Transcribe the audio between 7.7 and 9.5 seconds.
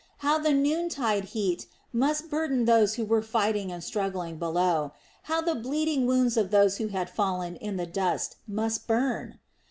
the dust must burn!